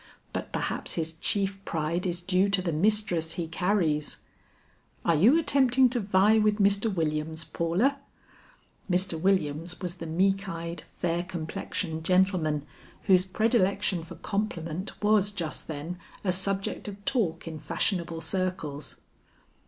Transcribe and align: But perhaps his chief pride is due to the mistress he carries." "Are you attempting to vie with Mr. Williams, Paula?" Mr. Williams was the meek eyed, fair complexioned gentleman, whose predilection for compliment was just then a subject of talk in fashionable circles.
But 0.33 0.51
perhaps 0.51 0.95
his 0.95 1.13
chief 1.13 1.63
pride 1.63 2.07
is 2.07 2.23
due 2.23 2.49
to 2.49 2.61
the 2.63 2.71
mistress 2.73 3.33
he 3.33 3.47
carries." 3.47 4.17
"Are 5.05 5.13
you 5.13 5.37
attempting 5.37 5.89
to 5.89 5.99
vie 5.99 6.39
with 6.39 6.57
Mr. 6.57 6.91
Williams, 6.91 7.43
Paula?" 7.43 7.99
Mr. 8.89 9.21
Williams 9.21 9.79
was 9.79 9.93
the 9.97 10.07
meek 10.07 10.49
eyed, 10.49 10.81
fair 10.89 11.21
complexioned 11.21 12.03
gentleman, 12.03 12.65
whose 13.03 13.25
predilection 13.25 14.03
for 14.03 14.15
compliment 14.15 14.91
was 15.03 15.29
just 15.29 15.67
then 15.67 15.99
a 16.23 16.31
subject 16.31 16.87
of 16.87 17.05
talk 17.05 17.47
in 17.47 17.59
fashionable 17.59 18.21
circles. 18.21 18.97